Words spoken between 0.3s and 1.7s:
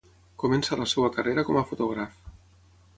Comença la seua carrera com a